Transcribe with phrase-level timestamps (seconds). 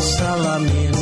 [0.00, 0.92] salamin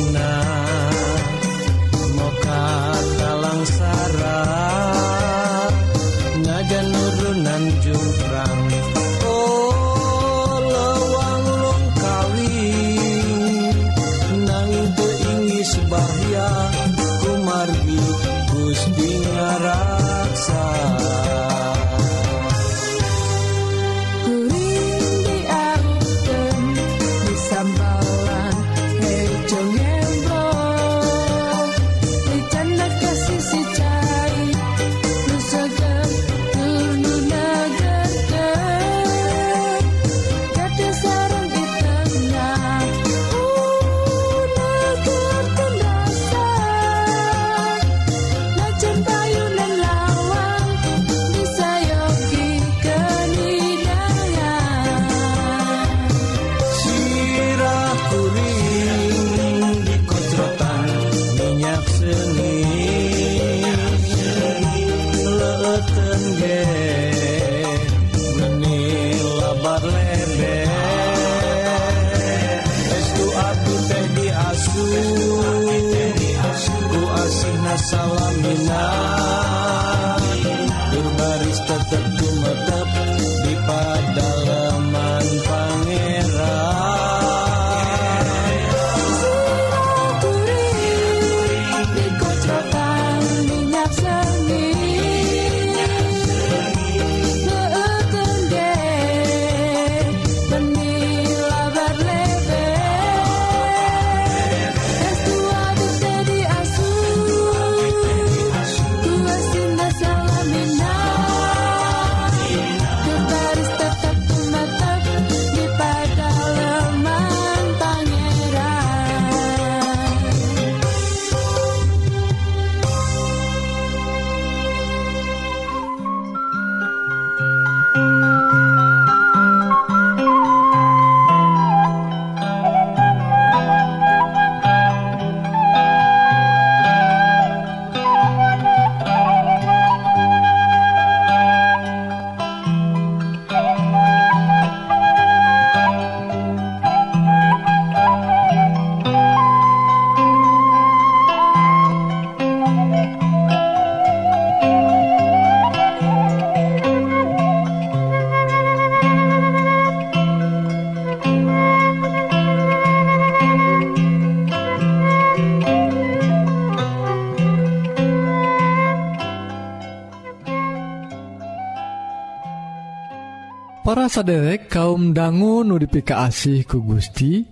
[173.95, 177.47] para saderek kaum dangu nudifikasih ku Gusti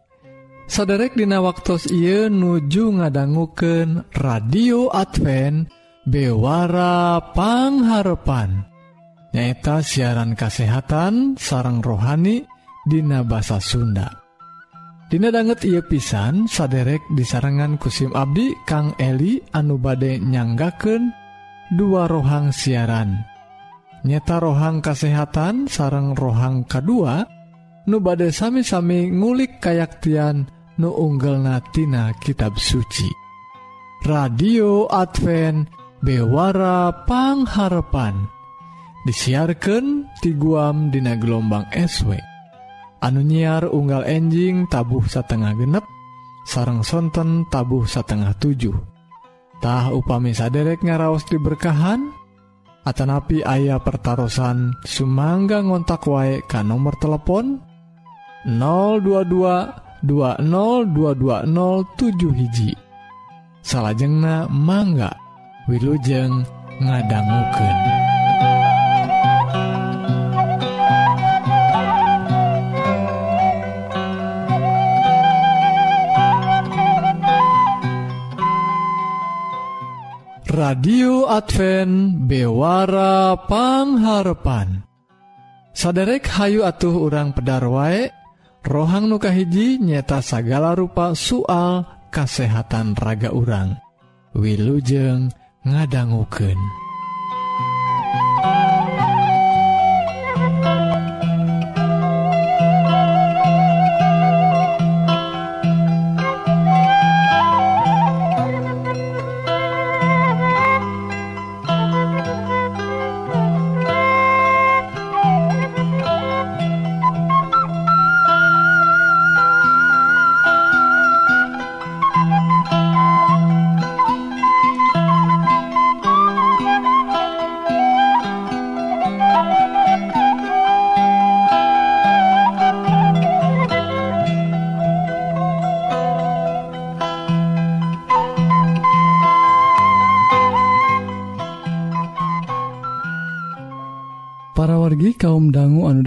[0.68, 5.72] saderek Dina waktus I nuju ngadangguken radio Advent
[6.04, 8.50] bewara bewarapangharepan
[9.32, 12.44] nyaeta siaran kasehatan sarang rohani
[12.84, 14.12] Dina bahasa Sunda.
[15.08, 21.08] Dina banget ia pisan saderek di sarangan kusim Abdi Kang Eli anu bade nyanggaken
[21.72, 23.32] dua rohang siaran.
[24.04, 27.24] nyata rohang kesehatan sarang rohang kedua
[27.88, 30.48] nu badai sami-sami ngulik kayaktian
[30.80, 33.08] nu unggal natina kitab suci.
[34.04, 35.72] Radio Advent
[36.04, 38.28] bewara pangharapan
[39.08, 42.20] disiarkan ti guam dina gelombang SW
[43.04, 45.84] anu nyiar unggal enjing tabuh satengah genep
[46.44, 52.23] sarang sonten tabuh satengah 7tah upami saderek ngaraos diberkahan
[52.84, 57.64] Atanapi ayah pertaran Sumangga ngontak wae ka nomor telepon
[58.44, 62.76] 022 20220 hiji
[63.64, 65.16] salahjengna mangga
[65.72, 66.44] Wilujeng
[66.84, 68.13] ngadangguken.
[80.54, 84.86] radio Advent bewarapangharpan
[85.74, 88.14] saderek Hayu atuh urang pedar waek
[88.62, 91.82] rohang nukahiji nyeta sagala rupa soal
[92.14, 93.82] kasehatan raga urang.
[94.38, 95.34] Wilujeng
[95.66, 96.83] ngadangguken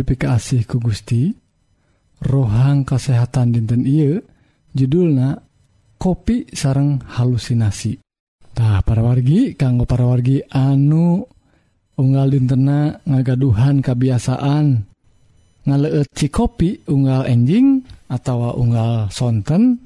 [0.07, 1.35] purifikasi ku Gusti
[2.23, 4.15] rohang kesehatan dinten I
[4.71, 5.35] judulna
[5.99, 11.27] kopi sarang halusinasitah para wargi kanggo para wargi anu
[11.99, 14.87] unggal dintenna ngagaduhan kebiasaan
[15.67, 19.83] ngaleet ci kopi unggal enjing atau unggal sonten.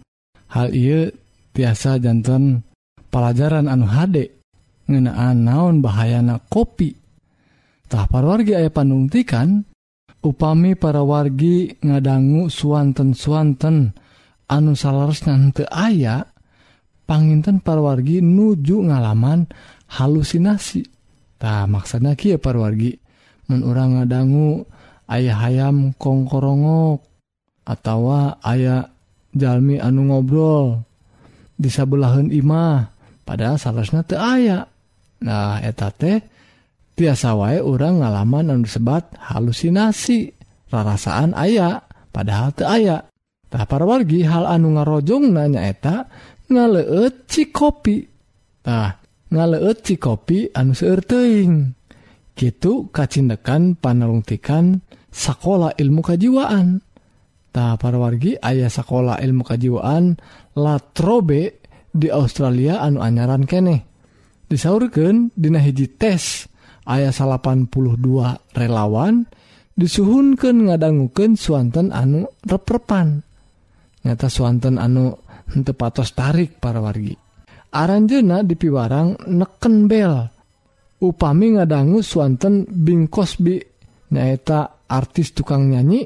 [0.52, 1.08] Hal ia
[1.56, 2.60] biasa jantan
[3.08, 4.36] pelajaran anu hadek
[4.84, 9.69] ngenaan naon bahayana kopitah para wargi aya panungtikan
[10.20, 13.96] upami para wargi ngadangu Swanten-swanten
[14.50, 16.26] anu salares nante aya
[17.08, 19.48] panginten parwargi nuju ngalaman
[19.90, 22.94] halusinasitah maksana Ki parwargi
[23.50, 24.62] menurang ngadangu
[25.10, 27.02] ayah ayam kongkorongok
[27.66, 28.90] atau aya
[29.34, 30.82] jalmi anu ngobrol
[31.60, 32.88] disabelahun Imah
[33.28, 34.58] padahal salahnya aya.
[35.20, 36.24] Nah etate
[37.00, 40.36] tiasa wae orang ngalaman anu disebat halusinasi
[40.68, 41.80] rarasaan aya
[42.12, 43.08] padahal teu aya.
[43.48, 46.06] Tah para wargi hal anu ngarojong nanyaeta
[46.52, 49.00] ngaleeci kopitah
[49.32, 51.72] ngaleeci kopi anu seerteing
[52.36, 56.84] gitu kacindekan panelungtikan sekolah ilmu kejiwaan
[57.50, 60.14] para wargi ayah sekolah ilmu kejiwaan
[60.54, 61.58] latrobe
[61.90, 63.82] di Australia anu anyaran keneh.
[64.46, 66.49] Disaurkeun dina hiji tes.
[66.90, 67.70] ayah 82
[68.58, 69.24] relawan
[69.78, 73.22] disuhunkan ngadangguken Swanten anu reprepan.
[74.02, 75.14] Nyata Swanten anu
[75.50, 77.14] tepatos patos tarik para wargi.
[77.70, 80.14] Aranjena dipiwarang neken bel.
[81.00, 83.56] Upami ngadanggu Swanten Bing Cosby
[84.10, 86.04] nyaeta artis tukang nyanyi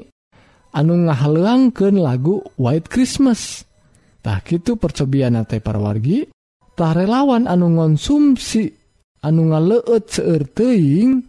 [0.71, 8.84] anu ngahalangken lagu White Christmastah itu percobian nate para wargitah relawan anu ngonsumsi
[9.25, 11.25] anu nga leet seing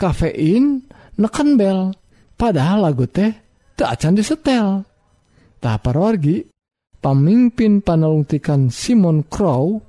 [0.00, 0.84] kafein
[1.20, 1.92] neken bel.
[2.36, 3.32] Padahal lagu teh
[3.76, 4.84] tak acan disetel.
[5.60, 6.44] Tahap wargi
[7.00, 9.80] pamimpin panelungtikan Simon Crow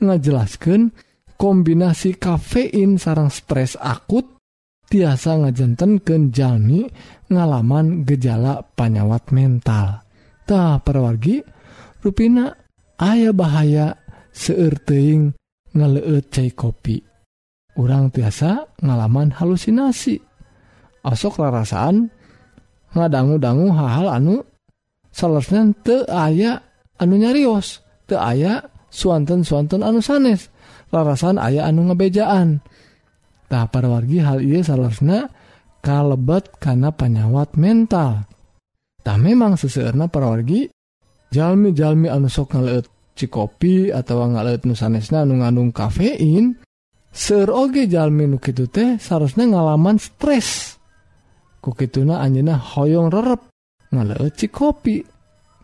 [0.00, 0.92] ngajelaskan
[1.40, 4.36] kombinasi kafein sarang stres akut
[4.88, 6.88] tiasa ngajenten kenjalmi
[7.32, 10.04] ngalaman gejala panyawat mental.
[10.44, 11.40] Tak perwargi
[12.04, 12.52] ruina
[13.00, 13.96] ayah bahaya
[14.28, 15.32] seerteing
[15.74, 17.02] ngaleut cai kopi.
[17.74, 20.16] Orang tiasa ngalaman halusinasi.
[21.04, 22.08] Asok rarasaan
[22.94, 24.36] ngadanggu-dangu hal-hal anu
[25.10, 26.62] salahnya te aya
[26.96, 30.48] anu nyarios te aya suanten suanten anu sanes
[30.94, 32.62] rarasan aya anu ngebejaan
[33.50, 35.28] tak para wargi hal iya salahnya
[35.84, 38.24] kalebet karena penyawat mental.
[39.04, 40.64] Tak memang seseorang para wargi
[41.28, 46.58] jalmi-jalmi anu sok ngaleut kopi atau ngalet nusanesna nu ngandung kafein
[47.14, 50.76] seroge jalmi nu kitu teh seharusnya ngalaman stres.
[51.62, 53.40] Ku kituna anjeuna hoyong rerep
[53.94, 55.00] ngaleut kopi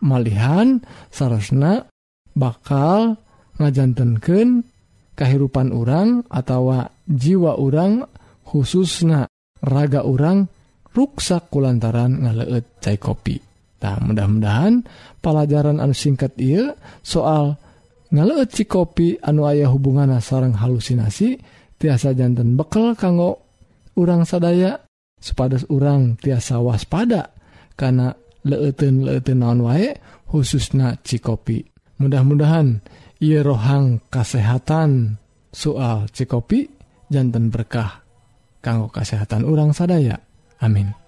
[0.01, 0.81] malihan
[1.11, 1.85] seharusnya
[2.33, 3.19] bakal
[3.59, 4.65] ngajantenkeun
[5.13, 8.07] kehidupan orang atau jiwa orang
[8.47, 9.29] khususna
[9.61, 10.49] raga orang
[10.95, 13.50] ruksak kulantaran ngaleut cai kopi
[13.81, 14.85] Nah, mudah-mudahan
[15.25, 17.57] pelajaran anu singkat ia soal
[18.13, 21.41] ngaleut ci kopi anu ayah hubungan sarang halusinasi
[21.81, 23.41] tiasa jantan bekal kanggo
[23.97, 24.85] urang sadaya
[25.17, 27.33] supados urang tiasa waspada
[27.73, 28.13] karena
[28.45, 29.97] leeuten leeuten naon wae
[30.29, 31.65] khususna ci kopi.
[31.97, 32.81] Mudah-mudahan
[33.17, 35.17] ia rohang kesehatan
[35.49, 36.69] soal ci kopi
[37.09, 38.05] jantan berkah
[38.61, 40.21] kanggo kesehatan urang sadaya.
[40.61, 41.00] Amin.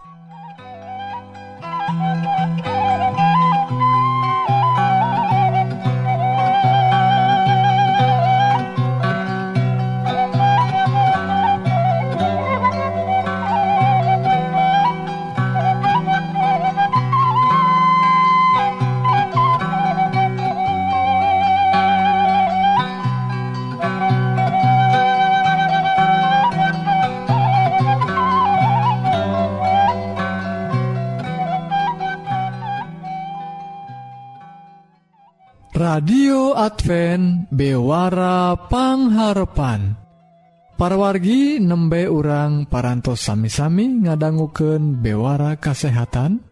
[41.24, 46.44] Parawargi nembe urang parantos sami-sami ngadangguken bewara kasehatan.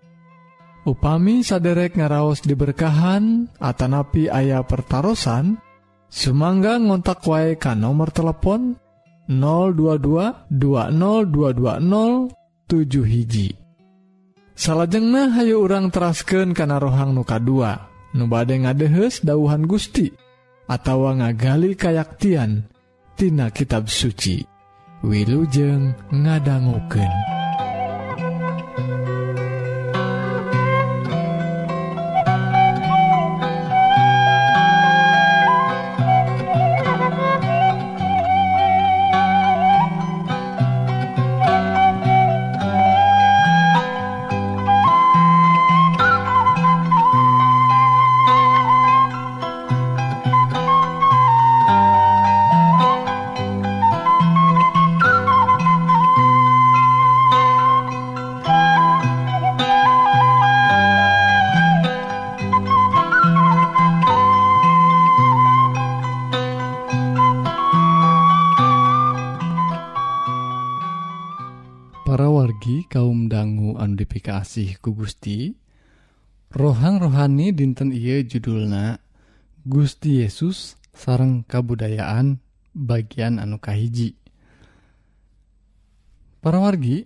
[0.87, 5.59] Upami saderek ngaraos diberkahan Atanapi ayah pertaran
[6.07, 8.79] Sumangga ngontak wae ka nomor telepon
[9.27, 13.51] 022 202207 hiji.
[14.55, 20.15] Salahjengnah Hayu urang terasken kana rohang nuka 2 Nubade ngadehes dauhan Gusti
[20.71, 24.50] atawa ngagali kayaktiantina kitab suci
[25.01, 27.40] Wilujeng ngadangguken.
[74.41, 75.53] asih ku Gusti
[76.49, 78.97] rohang rohani dinten ia judulna
[79.61, 82.41] Gusti Yesus sarang kabudayaan
[82.73, 84.17] bagian anu kahiji
[86.41, 87.05] para wargi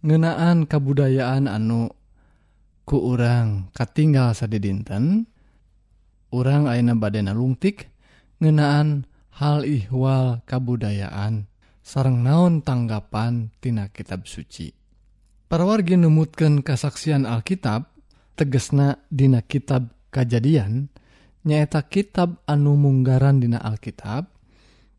[0.00, 1.92] ngenaan kabudayaan anu
[2.88, 5.28] ku urang katinggal sadi dinten
[6.32, 7.92] urang aina badena lungtik
[8.40, 9.04] ngenaan
[9.36, 11.46] hal ihwal kabudayaan
[11.84, 14.83] sarang naon tanggapan tina kitab suci.
[15.44, 17.86] Parwargi numutkan kesaksian Alkitab
[18.34, 20.88] tegesna dina kitab kejadian
[21.44, 24.34] nyaeta kitab anu munggaran dina Alkitab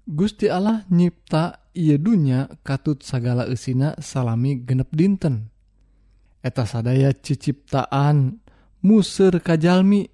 [0.06, 5.50] Gusti Allah nyipta ia dunya katut sagala esina salami genep dinten.
[6.46, 8.38] Eta sadaya ciciptaan
[8.86, 10.06] musir kajalmi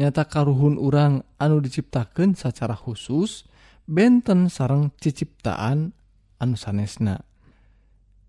[0.00, 3.44] nyata karuhun urang anu diciptakan secara khusus
[3.84, 5.92] benten sarang ciciptaan
[6.40, 7.20] anu sanesna.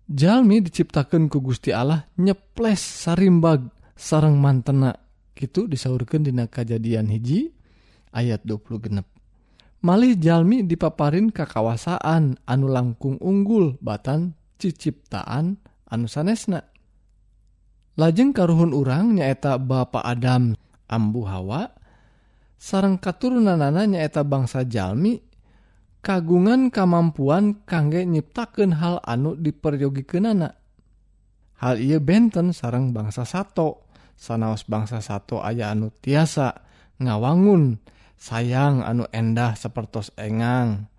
[0.04, 4.92] Jalmi diciptakan ku Gusti Allah nyeples sarimbag sarang mantena
[5.32, 7.56] gitu disaurkan dina kejadian hiji
[8.12, 9.08] ayat 20 genep.
[9.84, 15.56] Malih jalmi dipaparin kekawasaan anu langkung unggul batan ciciptaan
[15.88, 16.68] anu sanesna.
[17.96, 20.52] Lajeng karuhun urang nyaeta Bapak Adam
[20.84, 21.72] ambu Hawa
[22.60, 25.16] sarang katurunanana nyaeta bangsa Jalmi
[26.04, 30.52] kagungan kemampuan kangge nyiptakan hal anu diperyogikenana.
[31.64, 36.60] Hal ia benten sarang bangsa sato, sanaos bangsa sato aya anu tiasa,
[37.00, 37.80] ngawangun,
[38.20, 40.92] sayang anu endah sepertos engang.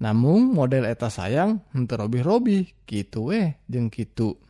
[0.00, 4.40] Namun model eta sayang henteu robih-robih kitu weh jeung kitu.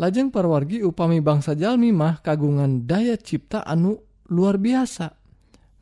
[0.00, 4.00] Lajeng perwargi upami bangsa jalmi mah kagungan daya cipta anu
[4.32, 5.14] luar biasa.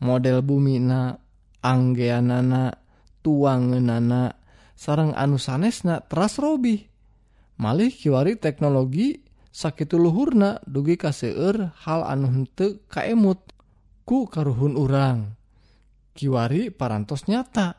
[0.03, 1.22] Model bumi na
[1.63, 2.75] anggeanana
[3.23, 4.35] tuangenana
[4.75, 6.91] sarang anu sanesna teras Robih.
[7.63, 9.23] Malih kiwari teknologi
[9.55, 13.55] sakit luhurna dugi kaseur hal anu hente kaemut
[14.03, 15.39] ku karuhun urang.
[16.13, 17.79] Kiwari parantos nyata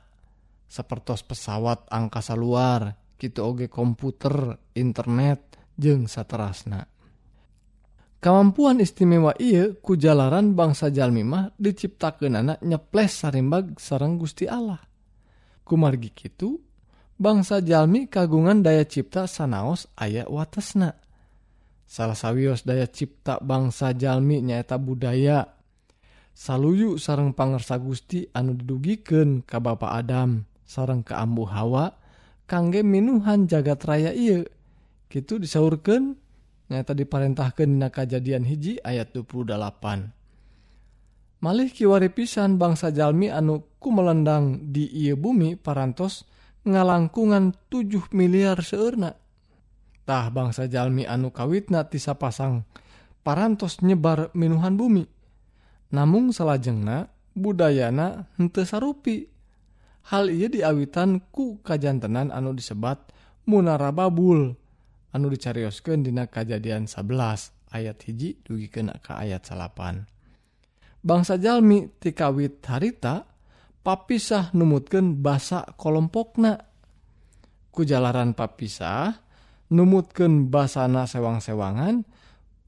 [0.66, 6.93] sepertos pesawat angkasa luar gitu oge komputer internet jeung saterasna.
[8.24, 14.80] Kemampuan istimewa ia kujalaran bangsa Jalmimah diciptakan anak nyeples sarimbag sarang Gusti Allah.
[15.68, 16.56] Kumargi kitu,
[17.20, 20.96] bangsa Jalmi kagungan daya cipta sanaos ayat watesna.
[21.84, 25.60] Salah sawios daya cipta bangsa Jalmi nyaeta budaya.
[26.32, 31.92] Saluyu sarang pangersa Gusti anu didugiken ka Bapak Adam sarang keambu Hawa
[32.48, 34.48] kangge minuhan jagat raya ia.
[35.12, 36.23] Kitu disaurkan
[36.74, 39.54] nyata diparentahkan dina kejadian hiji ayat 28
[41.46, 46.26] malih kiwari pisan bangsa Jalmi anu ku melendang di ieu bumi parantos
[46.66, 52.66] ngalangkungan 7 miliar seurnatah bangsa Jalmi anu kawitna tisa pasang
[53.24, 55.08] parantos nyebar minuhan bumi.
[55.96, 59.32] Namun salahjengna budayana hente sarupi.
[60.12, 63.00] Hal ia diawitan ku kajantenan anu disebat
[63.48, 64.60] munarababul.
[65.14, 70.10] anu dicarioskeun dina kejadian 11 ayat hiji dugi kena ke ayat salapan.
[71.04, 73.30] Bangsa Jalmi tikawit harita
[73.84, 76.58] papisah numutkeun basa kelompokna
[77.70, 79.24] kujalaran papisah
[79.74, 82.06] numutkeun basana sewang-sewangan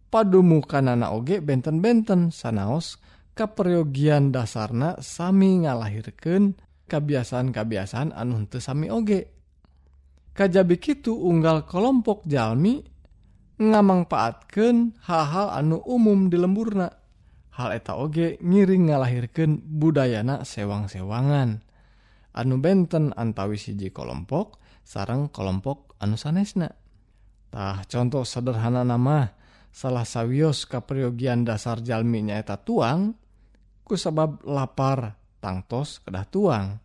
[0.10, 3.00] padumu kanana oge benten-benten sanaos
[3.36, 6.56] kaperyogian dasarna sami ngalahirkan
[6.88, 9.35] kebiasaan-kebiasaan anu henteu sami oge.
[10.36, 12.84] Kajabi Kitu unggal kelompok Jalmi
[13.56, 16.92] ngamangfaatkan hal-hal anu umum di lemburna.
[17.56, 21.64] Hal eta oge ngiring ngalahirkan budayana sewang-sewangan.
[22.36, 26.68] Anu benten antawi siji kelompok sarang kelompok anu sanesna.
[27.48, 29.32] Tah contoh sederhana nama
[29.72, 33.16] salah sawios kapriogian dasar Jalmi nyaeta tuang
[33.88, 36.85] ku sabab lapar tangtos kedah tuang.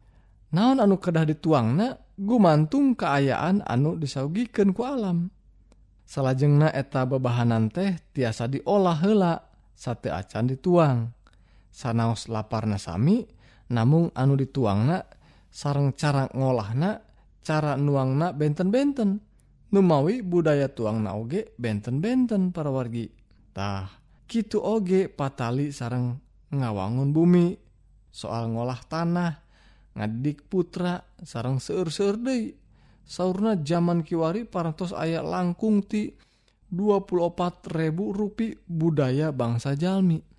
[0.54, 1.98] naon anu kedah dituangna?
[2.20, 5.32] Gumantung keayaan anu disaugiken ku alam.
[6.04, 9.40] Salajengna eta bebahanan teh tiasa diolah hela
[9.72, 11.16] sate acan dituang.
[11.72, 13.24] Sanaos lapar nasami
[13.72, 15.00] namung anu dituangna
[15.48, 17.00] sarang cara ngolahna
[17.40, 19.24] cara nuangna benten-benten.
[19.70, 23.86] Numawi budaya tuang naoge benten-benten para wargitah
[24.26, 26.20] Kitu oge patali sarang
[26.52, 27.56] ngawangun bumi.
[28.10, 29.39] Soal ngolah tanah
[29.96, 32.54] ngadik putra sarang seur-seur deui.
[33.06, 36.14] Sauna zaman Kiwari parantos ayat langkung ti
[36.70, 40.30] 24.000 rupi budaya bangsa Jalmi.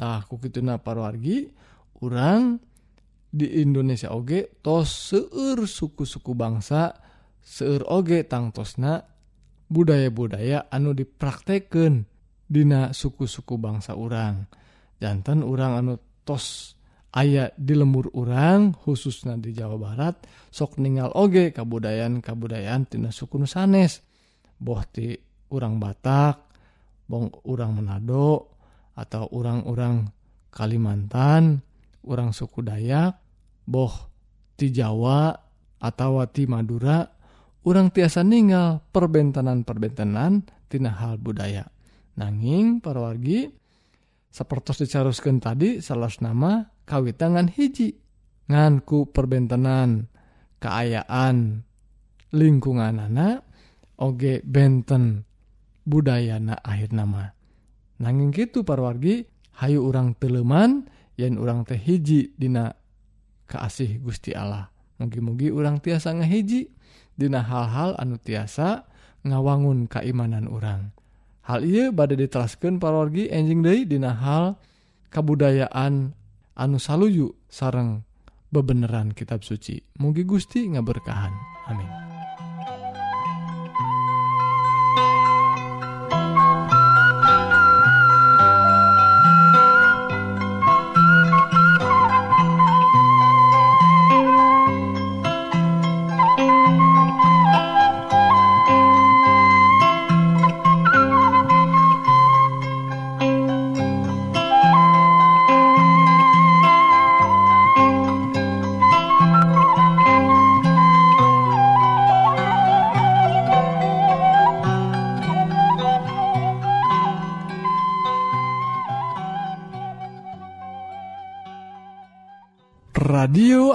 [0.00, 1.44] Jalmitah kituna parwargi
[2.00, 2.56] orang
[3.28, 6.96] di Indonesia oge tos seur suku-suku bangsa
[7.44, 9.04] seur oge tangtosna
[9.68, 12.08] budaya-budaya anu dipraktekkeun
[12.50, 14.50] Dina suku-suku bangsa urang.
[14.98, 16.74] Jantan urang anu tos
[17.10, 23.38] aya di lemur urang khususnya di Jawa Barat sok ningal oge kabudayan kabudayaan tina suku
[23.38, 24.02] nusanes
[24.60, 25.18] bohti
[25.50, 26.50] urang Batak
[27.10, 28.54] bong urang Manado
[28.94, 30.06] atau orang-orang
[30.50, 31.62] Kalimantan
[32.06, 33.18] orang suku Dayak
[33.66, 33.94] boh
[34.54, 35.34] ti Jawa
[35.80, 37.06] atau ti Madura
[37.64, 41.66] orang tiasa ninggal perbentanan-perbentanan tina hal budaya.
[42.18, 43.48] Nanging parwargi
[44.30, 47.98] seperti dicaruskan tadi salah nama kawitangan hiji
[48.50, 50.10] nganku perbentenan
[50.60, 51.64] keayaan
[52.30, 53.44] lingkungan anak
[53.98, 55.26] oge benten
[55.84, 57.32] budayana akhir nama
[58.00, 59.28] nanging gitu parwargi
[59.60, 60.88] hayu urang teleman
[61.20, 62.72] yen urang teh hiji dina
[63.50, 64.70] keasih Gusti Allah.
[65.00, 66.70] Mugi-mugi urang tiasa ngahiji
[67.16, 68.84] dina hal-hal anu tiasa
[69.24, 70.92] ngawangun keimanan orang
[71.44, 74.56] hal iya badai diteraskan parwargi enjing Day dina hal
[75.12, 76.14] kebudayaan
[76.58, 78.02] anu saluyu sarang
[78.50, 79.78] bebeneran kitab suci.
[80.02, 81.32] Mugi Gusti ngaberkahan.
[81.70, 82.09] Amin.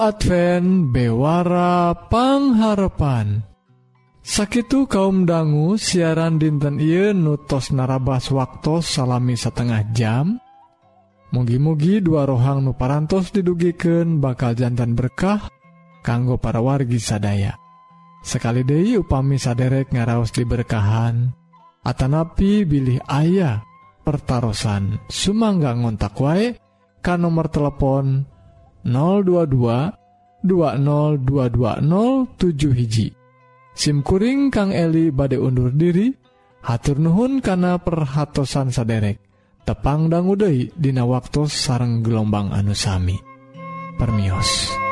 [0.06, 3.42] Advent bewara pengharapan
[4.22, 10.38] Sakitu kaum dangu siaran dinten Ieu nutos narabas waktu salami setengah jam.
[11.34, 15.50] Mugi-mugi dua rohang nuparantos didugiken bakal jantan berkah
[16.06, 17.58] kanggo para wargi sadaya.
[18.22, 21.34] Sekali Dehi upami saderek ngaraos diberkahan
[21.82, 23.66] Atanapi bilih ayah
[24.06, 26.54] pertaran Sumangga ngontak wae
[27.02, 28.35] kan nomor telepon
[28.86, 33.26] 022 202207
[33.76, 36.08] SIMkuring Kang Eli bade undur diri
[36.64, 39.20] hatur Nuhun kana perhatsan saderek.
[39.66, 43.18] Tepang dangguudai Dina waktu sarang gelombang anusami
[43.98, 44.85] Permios.